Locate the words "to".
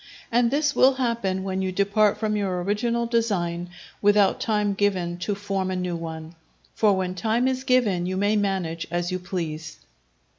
5.19-5.35